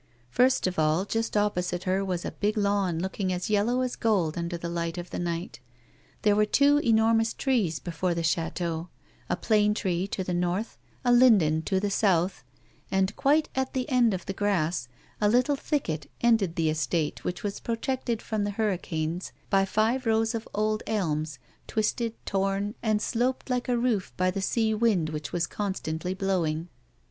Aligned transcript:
First 0.31 0.65
of 0.65 0.79
all, 0.79 1.05
just 1.05 1.37
opposite 1.37 1.83
her, 1.83 2.03
was 2.03 2.25
a 2.25 2.31
big 2.31 2.57
lawn 2.57 2.97
looking 2.99 3.31
us 3.31 3.51
yellow 3.51 3.81
as 3.81 3.95
gold 3.95 4.35
under 4.35 4.57
the 4.57 4.67
light 4.67 4.97
of 4.97 5.11
the 5.11 5.19
night. 5.19 5.59
There 6.23 6.35
were 6.35 6.43
two 6.47 6.79
enormous 6.79 7.35
trees 7.35 7.77
before 7.77 8.15
the 8.15 8.23
chateau, 8.23 8.89
a 9.29 9.35
plane 9.35 9.75
tree 9.75 10.07
to 10.07 10.23
the 10.23 10.33
north, 10.33 10.79
a 11.05 11.13
linden 11.13 11.61
to 11.69 11.79
the 11.79 11.91
south, 11.91 12.43
and 12.89 13.15
quite 13.15 13.49
at 13.53 13.73
the 13.73 13.87
end 13.91 14.15
of 14.15 14.25
tbe 14.25 14.37
grass, 14.37 14.87
a 15.21 15.29
little 15.29 15.55
thicket 15.55 16.09
ended 16.19 16.55
the 16.55 16.71
estate 16.71 17.23
which 17.23 17.43
was 17.43 17.59
protected 17.59 18.23
from 18.23 18.43
the 18.43 18.49
hurricanes 18.57 19.31
by 19.51 19.65
five 19.65 20.07
rows 20.07 20.33
of 20.33 20.47
old 20.51 20.81
elms 20.87 21.37
twisted, 21.67 22.15
torn, 22.25 22.73
and 22.81 23.03
sloped 23.03 23.51
like 23.51 23.69
a 23.69 23.77
roof, 23.77 24.11
by 24.17 24.31
the 24.31 24.41
sea 24.41 24.73
wind 24.73 25.09
which 25.09 25.31
was 25.31 25.45
constantly 25.45 26.15
blowing. 26.15 26.69